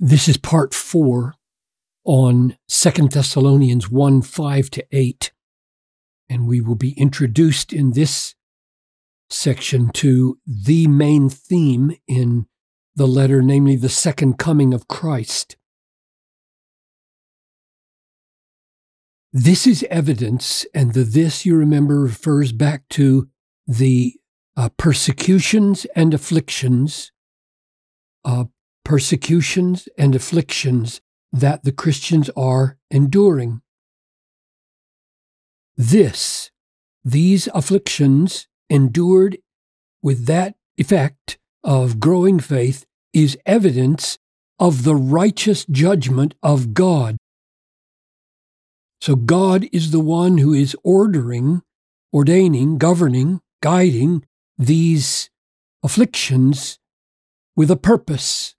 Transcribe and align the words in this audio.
This 0.00 0.28
is 0.28 0.36
part 0.36 0.74
four 0.74 1.34
on 2.04 2.56
Second 2.68 3.10
Thessalonians 3.10 3.90
1 3.90 4.22
5 4.22 4.70
to 4.70 4.86
8. 4.92 5.32
And 6.28 6.46
we 6.46 6.60
will 6.60 6.76
be 6.76 6.92
introduced 6.92 7.72
in 7.72 7.92
this 7.92 8.34
section 9.28 9.90
to 9.90 10.38
the 10.46 10.86
main 10.86 11.28
theme 11.28 11.96
in 12.06 12.46
the 12.94 13.08
letter, 13.08 13.42
namely 13.42 13.74
the 13.74 13.88
second 13.88 14.38
coming 14.38 14.72
of 14.72 14.86
Christ. 14.86 15.56
This 19.32 19.66
is 19.66 19.84
evidence, 19.90 20.64
and 20.72 20.94
the 20.94 21.04
this 21.04 21.44
you 21.44 21.56
remember 21.56 22.00
refers 22.00 22.52
back 22.52 22.88
to 22.90 23.28
the 23.66 24.14
uh, 24.56 24.68
persecutions 24.76 25.86
and 25.94 26.14
afflictions 26.14 27.12
uh, 28.24 28.44
persecutions 28.88 29.86
and 29.98 30.14
afflictions 30.14 31.02
that 31.30 31.62
the 31.62 31.70
Christians 31.70 32.30
are 32.34 32.78
enduring. 32.90 33.60
This, 35.76 36.50
these 37.04 37.50
afflictions 37.52 38.48
endured 38.70 39.36
with 40.02 40.24
that 40.24 40.54
effect 40.78 41.36
of 41.62 42.00
growing 42.00 42.40
faith 42.40 42.86
is 43.12 43.36
evidence 43.44 44.18
of 44.58 44.84
the 44.84 44.96
righteous 44.96 45.66
judgment 45.66 46.34
of 46.42 46.72
God. 46.72 47.18
So 49.02 49.16
God 49.16 49.68
is 49.70 49.90
the 49.90 50.00
one 50.00 50.38
who 50.38 50.54
is 50.54 50.74
ordering, 50.82 51.60
ordaining, 52.10 52.78
governing, 52.78 53.42
guiding 53.62 54.24
these 54.56 55.28
afflictions 55.82 56.78
with 57.54 57.70
a 57.70 57.76
purpose 57.76 58.54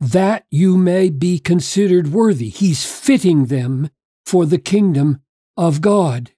that 0.00 0.46
you 0.50 0.78
may 0.78 1.10
be 1.10 1.38
considered 1.38 2.08
worthy. 2.08 2.48
He's 2.48 2.84
fitting 2.84 3.46
them 3.46 3.90
for 4.24 4.46
the 4.46 4.58
kingdom 4.58 5.20
of 5.56 5.80
God, 5.80 6.32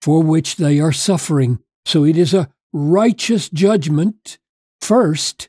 for 0.00 0.22
which 0.22 0.56
they 0.56 0.78
are 0.78 0.92
suffering. 0.92 1.58
So 1.84 2.04
it 2.04 2.16
is 2.16 2.32
a 2.32 2.48
righteous 2.72 3.48
judgment 3.48 4.38
first, 4.80 5.48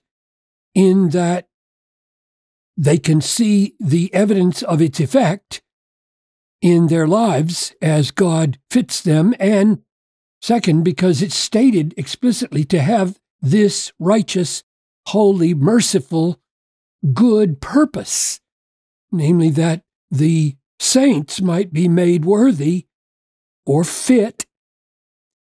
in 0.73 1.09
that 1.09 1.47
they 2.75 2.97
can 2.97 3.21
see 3.21 3.75
the 3.79 4.11
evidence 4.13 4.63
of 4.63 4.81
its 4.81 4.99
effect 4.99 5.61
in 6.61 6.87
their 6.87 7.07
lives 7.07 7.73
as 7.81 8.11
God 8.11 8.57
fits 8.71 9.01
them, 9.01 9.35
and 9.39 9.81
second, 10.41 10.83
because 10.83 11.21
it's 11.21 11.35
stated 11.35 11.93
explicitly 11.97 12.63
to 12.65 12.79
have 12.79 13.19
this 13.41 13.91
righteous, 13.99 14.63
holy, 15.07 15.53
merciful 15.53 16.39
good 17.13 17.61
purpose, 17.61 18.39
namely 19.11 19.49
that 19.51 19.83
the 20.11 20.55
saints 20.79 21.41
might 21.41 21.73
be 21.73 21.87
made 21.87 22.25
worthy 22.25 22.87
or 23.65 23.83
fit, 23.83 24.45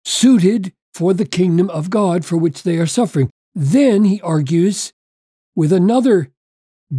suited 0.04 0.72
for 0.94 1.14
the 1.14 1.24
kingdom 1.24 1.70
of 1.70 1.90
God 1.90 2.24
for 2.24 2.36
which 2.36 2.62
they 2.62 2.76
are 2.78 2.86
suffering. 2.86 3.30
Then 3.54 4.04
he 4.04 4.20
argues 4.20 4.92
with 5.54 5.72
another 5.72 6.30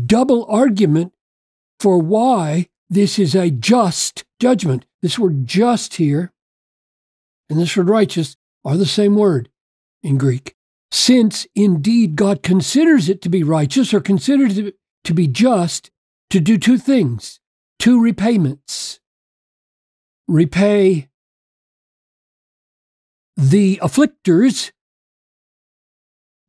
double 0.05 0.45
argument 0.45 1.13
for 1.79 1.99
why 1.99 2.67
this 2.89 3.19
is 3.19 3.35
a 3.35 3.49
just 3.49 4.23
judgment. 4.39 4.85
This 5.01 5.17
word 5.17 5.45
just 5.45 5.95
here 5.95 6.31
and 7.49 7.59
this 7.59 7.75
word 7.75 7.89
righteous 7.89 8.35
are 8.65 8.77
the 8.77 8.85
same 8.85 9.15
word 9.15 9.49
in 10.03 10.17
Greek 10.17 10.55
since 10.91 11.45
indeed 11.55 12.15
God 12.15 12.41
considers 12.43 13.09
it 13.09 13.21
to 13.21 13.29
be 13.29 13.43
righteous 13.43 13.93
or 13.93 13.99
considers 13.99 14.57
it 14.57 14.75
to 15.03 15.13
be 15.13 15.27
just 15.27 15.91
to 16.29 16.39
do 16.39 16.57
two 16.57 16.77
things, 16.77 17.39
two 17.77 18.01
repayments. 18.01 18.99
Repay 20.27 21.09
the 23.35 23.79
afflictors, 23.81 24.71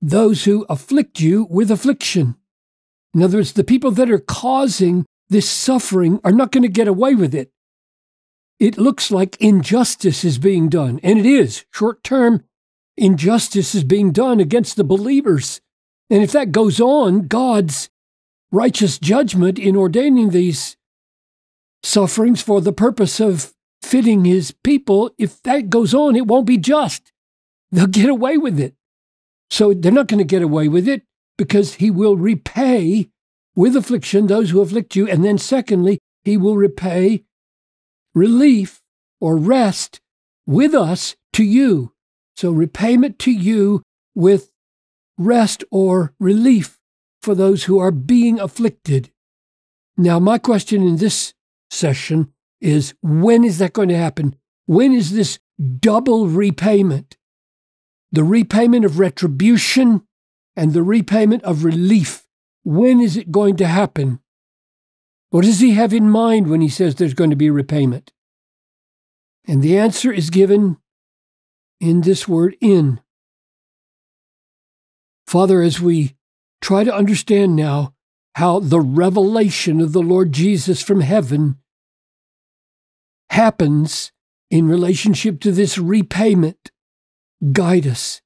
those 0.03 0.44
who 0.44 0.66
afflict 0.69 1.20
you 1.20 1.47
with 1.50 1.70
affliction. 1.70 2.36
In 3.15 3.22
other 3.22 3.38
words, 3.38 3.53
the 3.53 3.65
people 3.65 3.91
that 3.92 4.10
are 4.10 4.19
causing 4.19 5.06
this 5.28 5.48
suffering 5.48 6.20
are 6.25 6.32
not 6.32 6.50
going 6.53 6.62
to 6.62 6.69
get 6.69 6.88
away 6.88 7.15
with 7.15 7.34
it. 7.34 7.53
It 8.59 8.76
looks 8.76 9.10
like 9.10 9.41
injustice 9.41 10.25
is 10.25 10.38
being 10.38 10.69
done, 10.69 11.00
and 11.03 11.19
it 11.19 11.26
is 11.26 11.65
short 11.72 12.03
term 12.03 12.44
injustice 13.00 13.75
is 13.75 13.84
being 13.84 14.12
done 14.12 14.41
against 14.41 14.77
the 14.77 14.84
believers. 14.84 15.61
And 16.09 16.22
if 16.22 16.33
that 16.33 16.53
goes 16.53 16.81
on, 16.81 17.27
God's 17.27 17.88
righteous 18.53 18.99
judgment 18.99 19.59
in 19.59 19.77
ordaining 19.77 20.31
these 20.31 20.77
sufferings 21.83 22.43
for 22.43 22.60
the 22.60 22.72
purpose 22.72 23.21
of 23.21 23.55
fitting 23.83 24.25
his 24.25 24.53
people, 24.53 25.10
if 25.19 25.43
that 25.43 25.71
goes 25.71 25.94
on, 25.94 26.16
it 26.16 26.27
won't 26.27 26.47
be 26.47 26.59
just. 26.59 27.12
They'll 27.72 27.87
get 27.87 28.09
away 28.09 28.37
with 28.37 28.59
it. 28.59 28.75
So 29.49 29.72
they're 29.72 29.93
not 29.93 30.09
going 30.09 30.19
to 30.19 30.25
get 30.25 30.43
away 30.43 30.69
with 30.69 30.87
it 30.89 31.03
because 31.39 31.75
he 31.75 31.91
will 31.91 32.16
repay 32.16 33.09
with 33.56 33.77
affliction 33.77 34.27
those 34.27 34.50
who 34.50 34.60
afflict 34.60 34.94
you. 34.94 35.09
And 35.09 35.25
then, 35.25 35.39
secondly, 35.39 35.99
he 36.25 36.37
will 36.37 36.56
repay 36.56 37.25
relief 38.15 38.81
or 39.21 39.37
rest 39.37 40.00
with 40.47 40.75
us 40.75 41.16
to 41.33 41.44
you. 41.44 41.93
So 42.36 42.50
repayment 42.50 43.18
to 43.20 43.30
you 43.30 43.82
with 44.14 44.50
rest 45.18 45.64
or 45.70 46.14
relief 46.18 46.78
for 47.22 47.34
those 47.34 47.64
who 47.64 47.78
are 47.78 47.91
being 47.91 48.41
afflicted. 48.41 49.10
Now, 49.96 50.18
my 50.18 50.38
question 50.38 50.82
in 50.82 50.96
this 50.96 51.34
session 51.70 52.32
is 52.60 52.94
when 53.02 53.44
is 53.44 53.58
that 53.58 53.72
going 53.72 53.88
to 53.91 53.96
happen? 53.96 54.36
When 54.66 54.92
is 54.92 55.12
this 55.12 55.38
double 55.78 56.26
repayment? 56.26 57.16
The 58.12 58.24
repayment 58.24 58.84
of 58.84 58.98
retribution 58.98 60.02
and 60.56 60.72
the 60.72 60.82
repayment 60.82 61.42
of 61.44 61.64
relief. 61.64 62.26
When 62.64 63.00
is 63.00 63.16
it 63.16 63.30
going 63.30 63.56
to 63.56 63.66
happen? 63.66 64.20
What 65.30 65.44
does 65.44 65.60
he 65.60 65.72
have 65.72 65.92
in 65.92 66.10
mind 66.10 66.48
when 66.48 66.60
he 66.60 66.68
says 66.68 66.94
there's 66.94 67.14
going 67.14 67.30
to 67.30 67.36
be 67.36 67.50
repayment? 67.50 68.12
And 69.47 69.62
the 69.62 69.78
answer 69.78 70.12
is 70.12 70.28
given 70.30 70.78
in 71.80 72.02
this 72.02 72.28
word 72.28 72.56
in. 72.60 73.00
Father, 75.26 75.62
as 75.62 75.80
we 75.80 76.16
try 76.60 76.84
to 76.84 76.94
understand 76.94 77.56
now 77.56 77.94
how 78.34 78.60
the 78.60 78.80
revelation 78.80 79.80
of 79.80 79.92
the 79.92 80.02
Lord 80.02 80.32
Jesus 80.32 80.82
from 80.82 81.00
heaven 81.00 81.56
happens 83.30 84.12
in 84.50 84.68
relationship 84.68 85.41
to 85.41 85.52
this 85.52 85.78
repayment, 85.78 86.70
guide 87.52 87.86
us. 87.86 88.20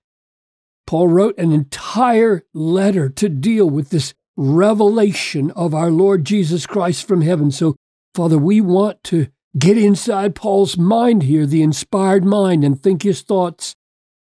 Paul 0.86 1.08
wrote 1.08 1.38
an 1.38 1.52
entire 1.52 2.44
letter 2.52 3.08
to 3.10 3.28
deal 3.28 3.68
with 3.68 3.90
this 3.90 4.14
revelation 4.36 5.50
of 5.52 5.74
our 5.74 5.90
Lord 5.90 6.24
Jesus 6.24 6.66
Christ 6.66 7.06
from 7.06 7.22
heaven. 7.22 7.50
So, 7.50 7.76
Father, 8.14 8.38
we 8.38 8.60
want 8.60 9.02
to 9.04 9.28
Get 9.56 9.78
inside 9.78 10.34
Paul's 10.34 10.76
mind 10.76 11.22
here, 11.22 11.46
the 11.46 11.62
inspired 11.62 12.24
mind, 12.24 12.64
and 12.64 12.82
think 12.82 13.02
his 13.02 13.22
thoughts, 13.22 13.74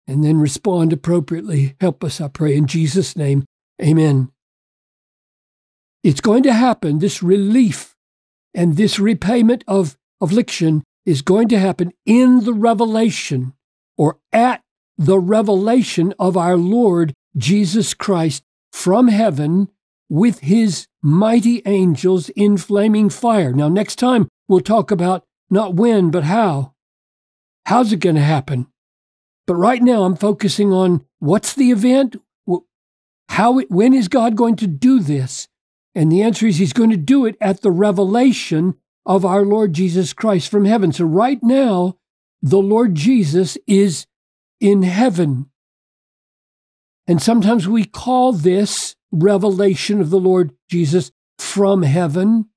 and 0.06 0.24
then 0.24 0.40
respond 0.40 0.92
appropriately. 0.92 1.76
Help 1.80 2.02
us, 2.02 2.20
I 2.20 2.28
pray, 2.28 2.56
in 2.56 2.66
Jesus' 2.66 3.14
name. 3.14 3.44
Amen. 3.82 4.30
It's 6.02 6.22
going 6.22 6.42
to 6.44 6.52
happen. 6.54 6.98
This 6.98 7.22
relief 7.22 7.94
and 8.54 8.76
this 8.76 8.98
repayment 8.98 9.64
of 9.68 9.98
affliction 10.20 10.82
is 11.04 11.20
going 11.22 11.48
to 11.48 11.58
happen 11.58 11.92
in 12.06 12.44
the 12.44 12.54
revelation 12.54 13.52
or 13.98 14.18
at 14.32 14.62
the 14.96 15.18
revelation 15.18 16.14
of 16.18 16.36
our 16.36 16.56
Lord 16.56 17.12
Jesus 17.36 17.92
Christ 17.92 18.42
from 18.72 19.08
heaven 19.08 19.68
with 20.08 20.40
his 20.40 20.86
mighty 21.02 21.62
angels 21.66 22.30
in 22.30 22.56
flaming 22.56 23.10
fire. 23.10 23.52
Now, 23.52 23.68
next 23.68 23.96
time 23.96 24.28
we'll 24.48 24.60
talk 24.60 24.90
about 24.90 25.24
not 25.50 25.74
when, 25.74 26.10
but 26.10 26.24
how. 26.24 26.74
How's 27.66 27.92
it 27.92 28.00
going 28.00 28.16
to 28.16 28.22
happen? 28.22 28.66
But 29.46 29.56
right 29.56 29.82
now, 29.82 30.04
I'm 30.04 30.16
focusing 30.16 30.72
on 30.72 31.04
what's 31.20 31.54
the 31.54 31.70
event? 31.70 32.16
How, 33.30 33.60
when 33.60 33.94
is 33.94 34.08
God 34.08 34.36
going 34.36 34.56
to 34.56 34.66
do 34.66 35.00
this? 35.00 35.48
And 35.94 36.10
the 36.10 36.22
answer 36.22 36.46
is 36.46 36.56
He's 36.58 36.72
going 36.72 36.90
to 36.90 36.96
do 36.96 37.26
it 37.26 37.36
at 37.40 37.62
the 37.62 37.70
revelation 37.70 38.76
of 39.06 39.24
our 39.24 39.42
Lord 39.42 39.72
Jesus 39.72 40.12
Christ 40.12 40.50
from 40.50 40.64
heaven. 40.64 40.92
So 40.92 41.04
right 41.04 41.42
now, 41.42 41.98
the 42.42 42.58
Lord 42.58 42.94
Jesus 42.94 43.56
is 43.66 44.06
in 44.60 44.82
heaven. 44.82 45.50
And 47.06 47.22
sometimes 47.22 47.66
we 47.66 47.84
call 47.84 48.32
this 48.32 48.96
revelation 49.10 50.00
of 50.00 50.10
the 50.10 50.20
Lord 50.20 50.52
Jesus 50.68 51.10
from 51.38 51.82
heaven 51.82 52.50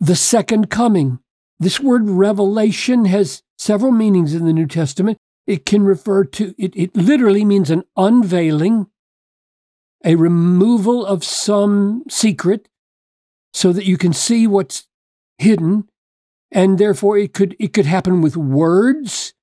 the 0.00 0.16
second 0.16 0.70
coming. 0.70 1.20
This 1.58 1.80
word 1.80 2.08
revelation 2.08 3.04
has 3.06 3.42
several 3.58 3.92
meanings 3.92 4.34
in 4.34 4.44
the 4.44 4.52
New 4.52 4.66
Testament. 4.66 5.18
It 5.46 5.66
can 5.66 5.84
refer 5.84 6.24
to, 6.24 6.54
it, 6.58 6.74
it 6.74 6.96
literally 6.96 7.44
means 7.44 7.70
an 7.70 7.84
unveiling, 7.96 8.86
a 10.04 10.16
removal 10.16 11.04
of 11.04 11.24
some 11.24 12.02
secret 12.08 12.68
so 13.52 13.72
that 13.72 13.86
you 13.86 13.96
can 13.96 14.12
see 14.12 14.46
what's 14.46 14.86
hidden 15.38 15.88
and 16.50 16.78
therefore 16.78 17.18
it 17.18 17.34
could 17.34 17.56
it 17.58 17.72
could 17.72 17.86
happen 17.86 18.22
with 18.22 18.36
words 18.36 19.34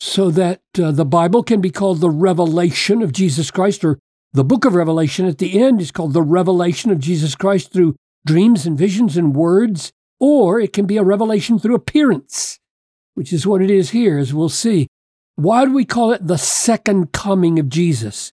so 0.00 0.30
that 0.30 0.60
uh, 0.78 0.90
the 0.90 1.04
bible 1.04 1.42
can 1.42 1.60
be 1.60 1.70
called 1.70 2.00
the 2.00 2.10
revelation 2.10 3.02
of 3.02 3.12
jesus 3.12 3.50
christ 3.50 3.84
or 3.84 3.98
the 4.32 4.44
book 4.44 4.64
of 4.64 4.74
revelation 4.74 5.26
at 5.26 5.38
the 5.38 5.60
end 5.60 5.80
is 5.80 5.90
called 5.90 6.12
the 6.12 6.22
revelation 6.22 6.90
of 6.90 6.98
jesus 6.98 7.34
christ 7.34 7.72
through 7.72 7.94
dreams 8.26 8.66
and 8.66 8.78
visions 8.78 9.16
and 9.16 9.34
words 9.34 9.92
or 10.18 10.60
it 10.60 10.72
can 10.72 10.86
be 10.86 10.96
a 10.96 11.02
revelation 11.02 11.58
through 11.58 11.74
appearance 11.74 12.58
which 13.14 13.32
is 13.32 13.46
what 13.46 13.62
it 13.62 13.70
is 13.70 13.90
here 13.90 14.18
as 14.18 14.34
we'll 14.34 14.48
see 14.48 14.86
why 15.36 15.64
do 15.64 15.72
we 15.72 15.84
call 15.84 16.12
it 16.12 16.26
the 16.26 16.38
second 16.38 17.12
coming 17.12 17.58
of 17.58 17.68
jesus 17.68 18.32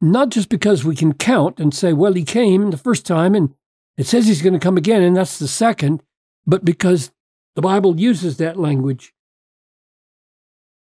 not 0.00 0.30
just 0.30 0.48
because 0.48 0.84
we 0.84 0.96
can 0.96 1.12
count 1.12 1.58
and 1.58 1.74
say 1.74 1.92
well 1.92 2.14
he 2.14 2.24
came 2.24 2.70
the 2.70 2.76
first 2.76 3.04
time 3.04 3.34
and 3.34 3.54
it 3.96 4.06
says 4.06 4.26
he's 4.26 4.42
going 4.42 4.52
to 4.52 4.58
come 4.58 4.76
again 4.76 5.02
and 5.02 5.16
that's 5.16 5.38
the 5.38 5.48
second 5.48 6.02
but 6.46 6.64
because 6.64 7.10
the 7.58 7.62
Bible 7.62 7.98
uses 7.98 8.36
that 8.36 8.56
language. 8.56 9.12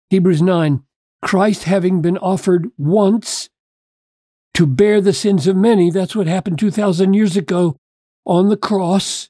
Hebrews 0.10 0.42
9 0.42 0.84
Christ 1.22 1.66
having 1.66 2.02
been 2.02 2.18
offered 2.18 2.72
once 2.80 3.50
to 4.56 4.66
bear 4.66 5.00
the 5.00 5.14
sins 5.14 5.46
of 5.46 5.56
many, 5.56 5.92
that's 5.92 6.16
what 6.16 6.26
happened 6.26 6.58
2,000 6.58 7.14
years 7.14 7.38
ago 7.38 7.78
on 8.26 8.50
the 8.50 8.58
cross. 8.58 9.30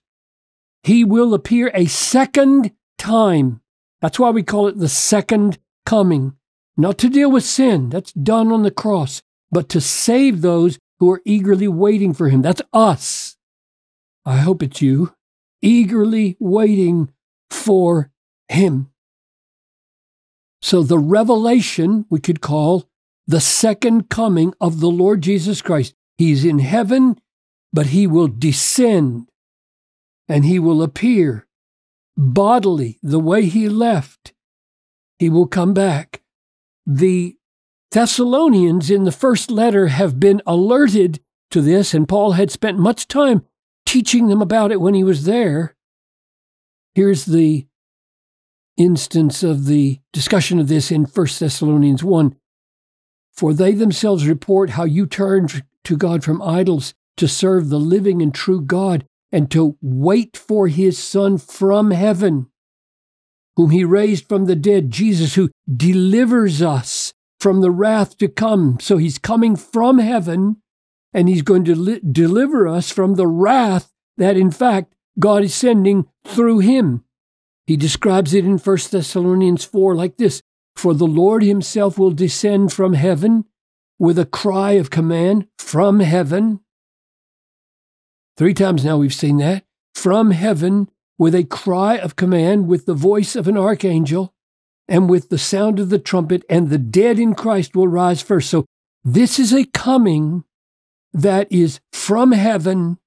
He 0.84 1.04
will 1.04 1.34
appear 1.34 1.72
a 1.74 1.86
second 1.86 2.72
time. 2.98 3.62
That's 4.02 4.20
why 4.20 4.32
we 4.32 4.44
call 4.44 4.68
it 4.68 4.78
the 4.78 4.90
second 4.90 5.58
coming. 5.86 6.36
Not 6.76 6.98
to 7.00 7.10
deal 7.10 7.32
with 7.32 7.44
sin, 7.44 7.90
that's 7.90 8.12
done 8.12 8.52
on 8.52 8.64
the 8.64 8.72
cross, 8.72 9.22
but 9.52 9.70
to 9.70 9.80
save 9.80 10.42
those 10.42 10.80
who 11.00 11.12
are 11.12 11.22
eagerly 11.26 11.68
waiting 11.68 12.14
for 12.14 12.30
him. 12.30 12.42
That's 12.42 12.62
us. 12.74 13.38
I 14.26 14.38
hope 14.38 14.64
it's 14.64 14.82
you, 14.82 15.14
eagerly 15.62 16.36
waiting 16.40 17.12
for 17.50 18.12
him. 18.50 18.90
So 20.62 20.82
the 20.82 20.98
revelation 20.98 22.06
we 22.10 22.20
could 22.20 22.42
call 22.42 22.90
the 23.28 23.42
second 23.42 24.10
coming 24.10 24.54
of 24.60 24.80
the 24.80 24.90
Lord 24.90 25.22
Jesus 25.22 25.62
Christ. 25.62 25.94
He's 26.18 26.46
in 26.46 26.60
heaven, 26.60 27.20
but 27.74 27.88
he 27.88 28.06
will 28.06 28.28
descend 28.28 29.28
and 30.30 30.46
he 30.46 30.60
will 30.60 30.84
appear 30.84 31.48
bodily 32.16 33.00
the 33.02 33.20
way 33.20 33.46
he 33.46 33.68
left. 33.68 34.34
He 35.18 35.30
will 35.30 35.48
come 35.48 35.74
back. 35.74 36.22
The 36.86 37.36
Thessalonians 37.92 38.90
in 38.90 39.04
the 39.04 39.12
first 39.12 39.52
letter 39.52 39.88
have 39.88 40.20
been 40.20 40.42
alerted 40.46 41.20
to 41.52 41.62
this, 41.62 41.94
and 41.94 42.08
Paul 42.08 42.34
had 42.34 42.52
spent 42.52 42.78
much 42.78 43.08
time 43.08 43.46
teaching 43.86 44.28
them 44.28 44.42
about 44.42 44.72
it 44.72 44.82
when 44.82 44.94
he 44.94 45.04
was 45.04 45.26
there. 45.26 45.76
Here's 46.96 47.26
the 47.26 47.68
instance 48.78 49.44
of 49.44 49.66
the 49.66 50.00
discussion 50.12 50.60
of 50.60 50.68
this 50.68 50.92
in 50.92 51.06
1 51.06 51.28
Thessalonians 51.40 52.04
1. 52.04 52.36
For 53.32 53.54
they 53.54 53.74
themselves 53.74 54.28
report 54.28 54.72
how 54.72 54.84
you 54.84 55.06
turned 55.06 55.64
to 55.84 55.98
God 55.98 56.24
from 56.24 56.42
idols 56.42 56.94
to 57.18 57.28
serve 57.28 57.70
the 57.70 57.80
living 57.80 58.22
and 58.22 58.34
true 58.34 58.62
God 58.62 59.06
and 59.32 59.50
to 59.52 59.78
wait 59.82 60.38
for 60.38 60.68
his 60.68 60.98
Son 60.98 61.38
from 61.38 61.92
heaven, 61.92 62.48
whom 63.56 63.72
he 63.72 63.84
raised 63.84 64.28
from 64.28 64.46
the 64.46 64.56
dead, 64.56 64.92
Jesus, 64.92 65.36
who 65.36 65.50
delivers 65.76 66.62
us 66.62 67.14
from 67.40 67.62
the 67.62 67.72
wrath 67.72 68.18
to 68.20 68.28
come. 68.28 68.78
So 68.80 68.98
he's 68.98 69.18
coming 69.18 69.56
from 69.56 70.00
heaven 70.00 70.58
and 71.14 71.28
he's 71.28 71.42
going 71.42 71.66
to 71.66 71.76
li- 71.76 72.00
deliver 72.00 72.68
us 72.68 72.92
from 72.92 73.16
the 73.16 73.28
wrath 73.28 73.92
that, 74.18 74.38
in 74.38 74.52
fact, 74.52 74.94
God 75.20 75.44
is 75.44 75.54
sending 75.54 76.08
through 76.26 76.60
him. 76.60 77.04
He 77.66 77.78
describes 77.78 78.34
it 78.34 78.46
in 78.46 78.58
1 78.58 78.78
Thessalonians 78.92 79.66
4 79.66 79.96
like 79.96 80.18
this 80.18 80.42
For 80.76 80.94
the 80.94 81.08
Lord 81.08 81.44
himself 81.44 81.98
will 81.98 82.12
descend 82.12 82.74
from 82.74 82.94
heaven 82.94 83.46
with 84.00 84.20
a 84.20 84.26
cry 84.26 84.72
of 84.74 84.90
command 84.90 85.48
from 85.58 86.00
heaven. 86.00 86.60
Three 88.36 88.54
times 88.54 88.84
now 88.84 88.98
we've 88.98 89.14
seen 89.14 89.38
that. 89.38 89.64
From 89.94 90.32
heaven 90.32 90.90
with 91.18 91.36
a 91.36 91.44
cry 91.44 91.98
of 91.98 92.16
command, 92.16 92.68
with 92.68 92.86
the 92.86 92.94
voice 92.94 93.36
of 93.36 93.48
an 93.48 93.58
archangel, 93.58 94.34
and 94.88 95.10
with 95.10 95.30
the 95.30 95.38
sound 95.38 95.80
of 95.80 95.90
the 95.90 96.00
trumpet, 96.00 96.44
and 96.50 96.70
the 96.70 96.78
dead 96.78 97.20
in 97.20 97.36
Christ 97.36 97.76
will 97.76 97.88
rise 97.88 98.22
first. 98.22 98.50
So 98.50 98.66
this 99.04 99.40
is 99.40 99.54
a 99.54 99.66
coming 99.66 100.44
that 101.14 101.52
is 101.52 101.80
from 101.92 102.32
heaven 102.32 102.98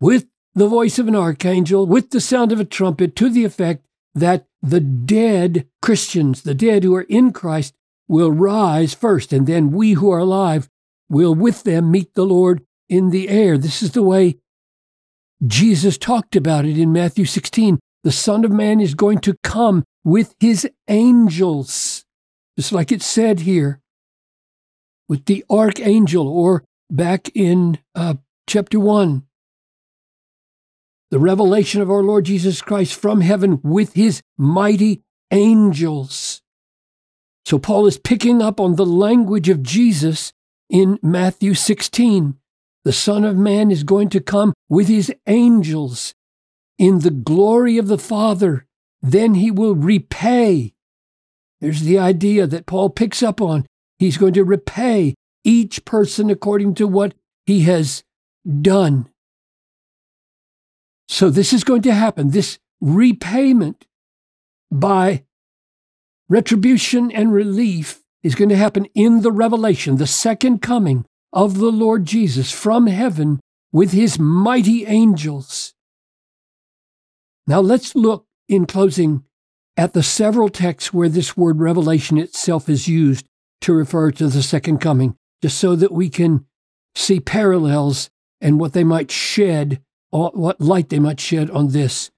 with 0.00 0.26
the 0.54 0.66
voice 0.66 0.98
of 0.98 1.06
an 1.06 1.14
archangel 1.14 1.86
with 1.86 2.10
the 2.10 2.20
sound 2.20 2.50
of 2.50 2.58
a 2.58 2.64
trumpet 2.64 3.14
to 3.16 3.28
the 3.28 3.44
effect 3.44 3.86
that 4.14 4.46
the 4.62 4.80
dead 4.80 5.68
Christians, 5.82 6.42
the 6.42 6.54
dead 6.54 6.82
who 6.82 6.94
are 6.94 7.02
in 7.02 7.32
Christ, 7.32 7.74
will 8.08 8.32
rise 8.32 8.94
first, 8.94 9.32
and 9.32 9.46
then 9.46 9.70
we 9.70 9.92
who 9.92 10.10
are 10.10 10.20
alive 10.20 10.70
will 11.10 11.34
with 11.34 11.64
them 11.64 11.90
meet 11.90 12.14
the 12.14 12.24
Lord 12.24 12.64
in 12.88 13.10
the 13.10 13.28
air. 13.28 13.58
This 13.58 13.82
is 13.82 13.92
the 13.92 14.02
way 14.02 14.38
Jesus 15.44 15.98
talked 15.98 16.36
about 16.36 16.64
it 16.64 16.78
in 16.78 16.92
Matthew 16.92 17.24
16. 17.24 17.78
The 18.04 18.12
Son 18.12 18.44
of 18.44 18.52
Man 18.52 18.80
is 18.80 18.94
going 18.94 19.18
to 19.20 19.36
come 19.42 19.84
with 20.04 20.34
his 20.38 20.68
angels, 20.88 22.04
just 22.56 22.72
like 22.72 22.92
it 22.92 23.02
said 23.02 23.40
here, 23.40 23.80
with 25.08 25.24
the 25.26 25.44
archangel, 25.50 26.28
or 26.28 26.64
back 26.90 27.28
in 27.34 27.78
uh, 27.94 28.14
chapter 28.46 28.78
1, 28.78 29.24
the 31.10 31.18
revelation 31.18 31.80
of 31.80 31.90
our 31.90 32.02
Lord 32.02 32.24
Jesus 32.24 32.62
Christ 32.62 32.94
from 32.94 33.20
heaven 33.20 33.60
with 33.62 33.94
his 33.94 34.22
mighty 34.36 35.02
angels. 35.30 36.42
So 37.44 37.58
Paul 37.58 37.86
is 37.86 37.98
picking 37.98 38.42
up 38.42 38.60
on 38.60 38.76
the 38.76 38.86
language 38.86 39.48
of 39.48 39.62
Jesus 39.62 40.32
in 40.68 40.98
Matthew 41.02 41.54
16. 41.54 42.36
The 42.86 42.92
Son 42.92 43.24
of 43.24 43.36
Man 43.36 43.72
is 43.72 43.82
going 43.82 44.10
to 44.10 44.20
come 44.20 44.52
with 44.68 44.86
his 44.86 45.12
angels 45.26 46.14
in 46.78 47.00
the 47.00 47.10
glory 47.10 47.78
of 47.78 47.88
the 47.88 47.98
Father. 47.98 48.64
Then 49.02 49.34
he 49.34 49.50
will 49.50 49.74
repay. 49.74 50.72
There's 51.60 51.80
the 51.80 51.98
idea 51.98 52.46
that 52.46 52.66
Paul 52.66 52.90
picks 52.90 53.24
up 53.24 53.40
on. 53.40 53.66
He's 53.98 54.16
going 54.16 54.34
to 54.34 54.44
repay 54.44 55.16
each 55.42 55.84
person 55.84 56.30
according 56.30 56.74
to 56.74 56.86
what 56.86 57.14
he 57.44 57.62
has 57.62 58.04
done. 58.62 59.08
So 61.08 61.28
this 61.28 61.52
is 61.52 61.64
going 61.64 61.82
to 61.82 61.92
happen. 61.92 62.30
This 62.30 62.60
repayment 62.80 63.84
by 64.70 65.24
retribution 66.28 67.10
and 67.10 67.32
relief 67.32 68.04
is 68.22 68.36
going 68.36 68.50
to 68.50 68.56
happen 68.56 68.84
in 68.94 69.22
the 69.22 69.32
revelation, 69.32 69.96
the 69.96 70.06
second 70.06 70.62
coming 70.62 71.04
of 71.36 71.58
the 71.58 71.70
Lord 71.70 72.06
Jesus 72.06 72.50
from 72.50 72.86
heaven 72.86 73.40
with 73.70 73.92
his 73.92 74.18
mighty 74.18 74.86
angels. 74.86 75.74
Now 77.46 77.60
let's 77.60 77.94
look 77.94 78.24
in 78.48 78.64
closing 78.64 79.22
at 79.76 79.92
the 79.92 80.02
several 80.02 80.48
texts 80.48 80.94
where 80.94 81.10
this 81.10 81.36
word 81.36 81.60
revelation 81.60 82.16
itself 82.16 82.70
is 82.70 82.88
used 82.88 83.26
to 83.60 83.74
refer 83.74 84.10
to 84.12 84.28
the 84.28 84.42
second 84.42 84.78
coming, 84.78 85.14
just 85.42 85.58
so 85.58 85.76
that 85.76 85.92
we 85.92 86.08
can 86.08 86.46
see 86.94 87.20
parallels 87.20 88.08
and 88.40 88.58
what 88.58 88.72
they 88.72 88.84
might 88.84 89.10
shed 89.10 89.82
what 90.10 90.60
light 90.60 90.88
they 90.88 90.98
might 90.98 91.20
shed 91.20 91.50
on 91.50 91.72
this. 91.72 92.10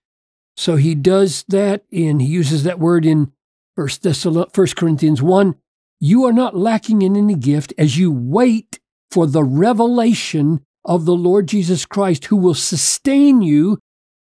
So 0.56 0.76
he 0.76 0.94
does 0.94 1.44
that, 1.48 1.82
in, 1.90 2.20
he 2.20 2.28
uses 2.28 2.62
that 2.62 2.78
word 2.78 3.04
in 3.04 3.32
First, 3.74 4.06
First 4.52 4.76
Corinthians 4.76 5.20
1. 5.20 5.56
You 5.98 6.24
are 6.24 6.32
not 6.32 6.56
lacking 6.56 7.02
in 7.02 7.16
any 7.16 7.34
gift 7.34 7.74
as 7.76 7.98
you 7.98 8.12
wait 8.12 8.78
for 9.10 9.26
the 9.26 9.44
revelation 9.44 10.60
of 10.84 11.04
the 11.04 11.14
Lord 11.14 11.48
Jesus 11.48 11.84
Christ, 11.86 12.26
who 12.26 12.36
will 12.36 12.54
sustain 12.54 13.42
you. 13.42 13.78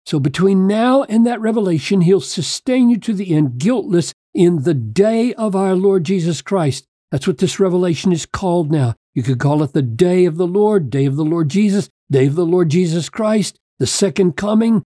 So 0.06 0.20
between 0.20 0.68
now 0.68 1.04
and 1.04 1.26
that 1.26 1.42
revelation, 1.42 2.02
he'll 2.02 2.22
sustain 2.22 2.90
you 2.90 2.98
to 3.00 3.14
the 3.14 3.34
end, 3.34 3.58
guiltless 3.58 4.14
in 4.34 4.64
the 4.64 4.74
day 4.74 5.34
of 5.34 5.56
our 5.56 5.76
Lord 5.76 6.04
Jesus 6.04 6.42
Christ. 6.42 6.86
That's 7.12 7.28
what 7.28 7.40
this 7.40 7.60
revelation 7.60 8.12
is 8.12 8.26
called 8.26 8.72
now. 8.72 8.96
You 9.14 9.24
could 9.24 9.40
call 9.40 9.64
it 9.64 9.74
the 9.74 9.82
day 9.82 10.26
of 10.26 10.38
the 10.38 10.48
Lord, 10.48 10.90
day 10.90 11.06
of 11.06 11.16
the 11.16 11.26
Lord 11.26 11.50
Jesus, 11.50 11.90
day 12.12 12.28
of 12.28 12.36
the 12.36 12.46
Lord 12.46 12.70
Jesus 12.70 13.10
Christ 13.10 13.60
the 13.80 13.88
second 13.88 14.38
coming. 14.38 14.84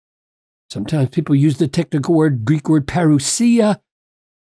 Sometimes 0.71 1.11
people 1.11 1.35
use 1.35 1.59
the 1.59 1.69
technical 1.69 2.15
word, 2.15 2.45
Greek 2.45 2.69
word 2.69 2.87
parousia, 2.87 3.79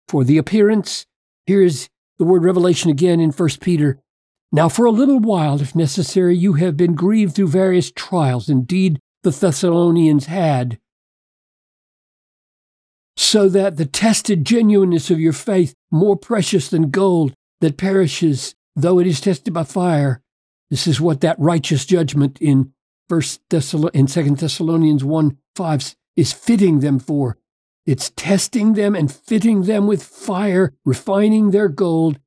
for 0.08 0.24
the 0.24 0.38
appearance. 0.38 1.06
Here's 1.46 1.90
the 2.20 2.26
word 2.26 2.44
revelation 2.44 2.92
again 2.92 3.20
in 3.20 3.32
1 3.32 3.50
Peter. 3.60 4.00
Now, 4.52 4.68
for 4.68 4.86
a 4.86 4.92
little 4.92 5.20
while, 5.20 5.62
if 5.62 5.76
necessary, 5.76 6.36
you 6.36 6.54
have 6.54 6.76
been 6.76 6.94
grieved 6.94 7.36
through 7.36 7.48
various 7.48 7.92
trials. 7.92 8.50
Indeed, 8.50 9.00
the 9.24 9.32
Thessalonians 9.32 10.26
had. 10.26 10.80
So 13.16 13.48
that 13.50 13.78
the 13.78 13.86
tested 13.86 14.46
genuineness 14.46 15.10
of 15.10 15.20
your 15.20 15.34
faith, 15.34 15.74
more 15.90 16.16
precious 16.16 16.70
than 16.70 16.90
gold 16.90 17.34
that 17.62 17.78
perishes, 17.78 18.56
though 18.76 19.00
it 19.00 19.08
is 19.08 19.22
tested 19.22 19.54
by 19.54 19.64
fire, 19.64 20.22
This 20.70 20.88
is 20.88 21.02
what 21.02 21.22
that 21.22 21.40
righteous 21.40 21.86
judgment 21.86 22.38
in 22.42 22.74
First 23.12 23.42
in 23.52 24.06
Thessalonians 24.06 25.04
1 25.04 25.38
5 25.58 25.96
is 26.16 26.32
fitting 26.32 26.80
them 26.80 26.98
for. 26.98 27.38
It's 27.86 28.14
testing 28.16 28.72
them 28.72 28.96
and 28.96 29.12
fitting 29.12 29.64
them 29.64 29.86
with 29.86 30.02
fire, 30.02 30.74
refining 30.86 31.52
their 31.52 31.68
gold, 31.68 32.20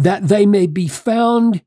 that 0.00 0.28
they 0.28 0.46
may 0.46 0.66
be 0.66 0.88
found, 0.88 1.62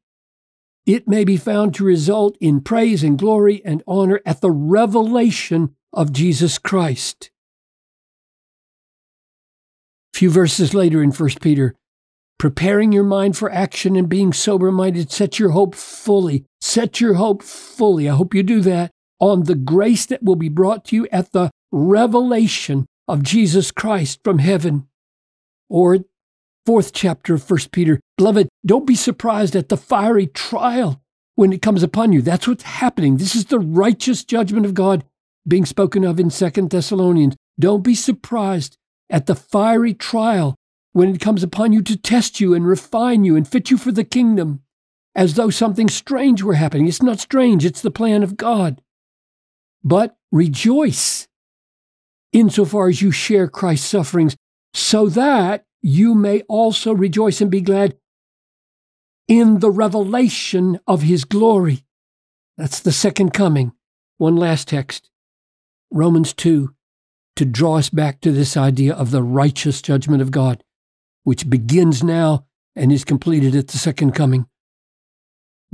it 0.87 1.07
may 1.07 1.23
be 1.23 1.37
found 1.37 1.75
to 1.75 1.83
result 1.83 2.35
in 2.39 2.61
praise 2.61 3.03
and 3.03 3.17
glory 3.17 3.61
and 3.63 3.83
honor 3.87 4.21
at 4.25 4.41
the 4.41 4.49
revelation 4.49 5.75
of 5.93 6.11
Jesus 6.11 6.57
Christ. 6.57 7.29
A 10.13 10.17
few 10.17 10.31
verses 10.31 10.73
later 10.73 11.03
in 11.03 11.11
1 11.11 11.29
Peter, 11.41 11.75
preparing 12.39 12.91
your 12.91 13.03
mind 13.03 13.37
for 13.37 13.51
action 13.51 13.95
and 13.95 14.09
being 14.09 14.33
sober 14.33 14.71
minded, 14.71 15.11
set 15.11 15.37
your 15.37 15.51
hope 15.51 15.75
fully. 15.75 16.43
Set 16.59 16.99
your 16.99 17.13
hope 17.13 17.43
fully. 17.43 18.09
I 18.09 18.15
hope 18.15 18.33
you 18.33 18.41
do 18.41 18.61
that 18.61 18.89
on 19.19 19.43
the 19.43 19.55
grace 19.55 20.07
that 20.07 20.23
will 20.23 20.35
be 20.35 20.49
brought 20.49 20.85
to 20.85 20.95
you 20.95 21.07
at 21.11 21.33
the 21.33 21.51
revelation 21.71 22.87
of 23.07 23.21
Jesus 23.21 23.69
Christ 23.69 24.21
from 24.23 24.39
heaven. 24.39 24.87
Or, 25.69 25.99
fourth 26.65 26.93
chapter 26.93 27.33
of 27.33 27.49
1 27.49 27.59
Peter, 27.71 27.99
beloved, 28.17 28.47
don't 28.65 28.87
be 28.87 28.95
surprised 28.95 29.55
at 29.55 29.69
the 29.69 29.77
fiery 29.77 30.27
trial 30.27 31.01
when 31.35 31.51
it 31.51 31.61
comes 31.61 31.83
upon 31.83 32.11
you. 32.13 32.21
That's 32.21 32.47
what's 32.47 32.63
happening. 32.63 33.17
This 33.17 33.35
is 33.35 33.45
the 33.45 33.59
righteous 33.59 34.23
judgment 34.23 34.65
of 34.65 34.73
God 34.73 35.03
being 35.47 35.65
spoken 35.65 36.03
of 36.03 36.19
in 36.19 36.29
Second 36.29 36.69
Thessalonians. 36.69 37.35
Don't 37.59 37.83
be 37.83 37.95
surprised 37.95 38.77
at 39.09 39.25
the 39.25 39.35
fiery 39.35 39.93
trial 39.93 40.55
when 40.93 41.13
it 41.13 41.21
comes 41.21 41.43
upon 41.43 41.73
you 41.73 41.81
to 41.81 41.97
test 41.97 42.39
you 42.39 42.53
and 42.53 42.67
refine 42.67 43.23
you 43.23 43.35
and 43.35 43.47
fit 43.47 43.71
you 43.71 43.77
for 43.77 43.91
the 43.91 44.03
kingdom, 44.03 44.61
as 45.15 45.33
though 45.33 45.49
something 45.49 45.89
strange 45.89 46.43
were 46.43 46.53
happening. 46.53 46.87
It's 46.87 47.01
not 47.01 47.19
strange, 47.19 47.65
it's 47.65 47.81
the 47.81 47.91
plan 47.91 48.23
of 48.23 48.37
God. 48.37 48.81
But 49.83 50.15
rejoice 50.31 51.27
insofar 52.31 52.89
as 52.89 53.01
you 53.01 53.11
share 53.11 53.47
Christ's 53.47 53.87
sufferings, 53.87 54.35
so 54.73 55.09
that 55.09 55.65
you 55.83 56.15
may 56.15 56.41
also 56.43 56.93
rejoice 56.93 57.41
and 57.41 57.51
be 57.51 57.61
glad 57.61 57.95
in 59.27 59.59
the 59.59 59.69
revelation 59.69 60.79
of 60.87 61.03
his 61.03 61.25
glory. 61.25 61.85
That's 62.57 62.79
the 62.79 62.91
second 62.91 63.33
coming. 63.33 63.73
One 64.17 64.35
last 64.35 64.67
text 64.67 65.11
Romans 65.91 66.33
2, 66.33 66.73
to 67.35 67.45
draw 67.45 67.77
us 67.77 67.89
back 67.89 68.19
to 68.21 68.31
this 68.31 68.57
idea 68.57 68.93
of 68.93 69.11
the 69.11 69.21
righteous 69.21 69.81
judgment 69.81 70.23
of 70.23 70.31
God 70.31 70.63
which 71.23 71.49
begins 71.49 72.03
now 72.03 72.45
and 72.75 72.91
is 72.91 73.05
completed 73.05 73.55
at 73.55 73.69
the 73.69 73.77
second 73.77 74.13
coming. 74.13 74.45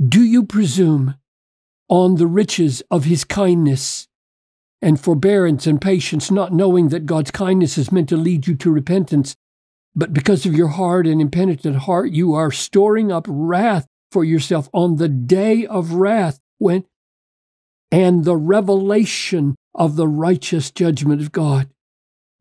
Do 0.00 0.22
you 0.22 0.44
presume 0.44 1.16
on 1.88 2.16
the 2.16 2.26
riches 2.26 2.82
of 2.90 3.04
his 3.04 3.24
kindness 3.24 4.08
and 4.80 4.98
forbearance 4.98 5.66
and 5.66 5.80
patience, 5.80 6.30
not 6.30 6.52
knowing 6.52 6.88
that 6.88 7.04
God's 7.04 7.30
kindness 7.30 7.76
is 7.76 7.92
meant 7.92 8.08
to 8.08 8.16
lead 8.16 8.46
you 8.46 8.54
to 8.56 8.70
repentance, 8.70 9.36
but 9.94 10.12
because 10.12 10.46
of 10.46 10.54
your 10.54 10.68
hard 10.68 11.06
and 11.06 11.20
impenitent 11.20 11.76
heart, 11.76 12.10
you 12.10 12.34
are 12.34 12.50
storing 12.50 13.10
up 13.10 13.26
wrath 13.28 13.86
for 14.12 14.24
yourself 14.24 14.68
on 14.72 14.96
the 14.96 15.08
day 15.08 15.66
of 15.66 15.92
wrath 15.94 16.38
when 16.58 16.84
and 17.90 18.24
the 18.24 18.36
revelation 18.36 19.56
of 19.74 19.96
the 19.96 20.08
righteous 20.08 20.70
judgment 20.70 21.20
of 21.20 21.32
God. 21.32 21.68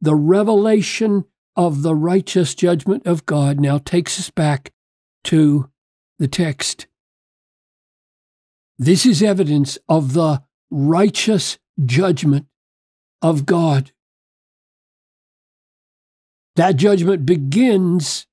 The 0.01 0.15
revelation 0.15 1.25
of 1.55 1.81
the 1.81 1.95
righteous 1.95 2.55
judgment 2.55 3.05
of 3.05 3.25
God 3.25 3.59
now 3.59 3.79
takes 3.79 4.19
us 4.19 4.29
back 4.29 4.71
to 5.25 5.69
the 6.19 6.27
text. 6.27 6.87
This 8.77 9.05
is 9.05 9.21
evidence 9.21 9.77
of 9.89 10.13
the 10.13 10.43
righteous 10.71 11.57
judgment 11.83 12.45
of 13.21 13.45
God. 13.45 13.91
That 16.59 16.75
judgment 16.75 17.25
begins 17.25 18.27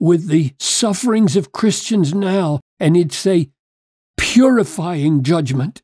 with 0.00 0.26
the 0.26 0.52
sufferings 0.58 1.36
of 1.36 1.52
Christians 1.52 2.12
now, 2.12 2.58
and 2.80 2.96
it's 2.96 3.24
a 3.24 3.50
purifying 4.16 5.22
judgment, 5.22 5.80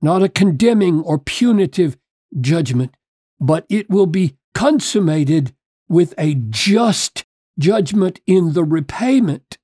not 0.00 0.22
a 0.22 0.28
condemning 0.28 1.00
or 1.00 1.18
punitive 1.18 1.96
judgment, 2.40 2.94
but 3.40 3.66
it 3.68 3.90
will 3.90 4.06
be 4.06 4.36
consummated 4.54 5.52
with 5.88 6.14
a 6.16 6.34
just 6.48 7.24
judgment 7.58 8.20
in 8.24 8.52
the 8.52 8.62
repayment 8.62 9.58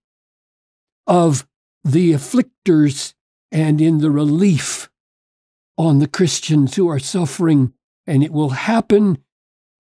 of 1.07 1.47
the 1.85 2.13
afflictors 2.13 3.15
and 3.53 3.81
in 3.81 3.99
the 3.99 4.11
relief 4.11 4.91
on 5.79 6.01
the 6.01 6.09
Christians 6.09 6.75
who 6.75 6.89
are 6.89 6.99
suffering. 6.99 7.73
And 8.05 8.25
it 8.25 8.33
will 8.33 8.51
happen 8.51 9.19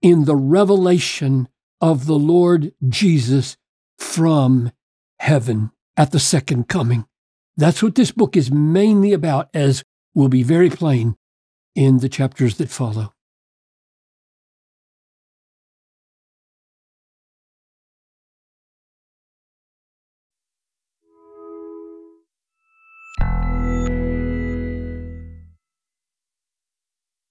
in 0.00 0.26
the 0.26 0.36
revelation 0.36 1.48
of 1.80 2.06
the 2.06 2.18
Lord 2.18 2.72
Jesus 2.88 3.56
from 3.98 4.72
heaven 5.18 5.70
at 5.96 6.12
the 6.12 6.20
second 6.20 6.68
coming. 6.68 7.06
That's 7.56 7.82
what 7.82 7.94
this 7.94 8.12
book 8.12 8.36
is 8.36 8.50
mainly 8.50 9.12
about, 9.12 9.48
as 9.54 9.82
will 10.14 10.28
be 10.28 10.42
very 10.42 10.70
plain 10.70 11.16
in 11.74 11.98
the 11.98 12.08
chapters 12.08 12.56
that 12.58 12.70
follow. 12.70 13.12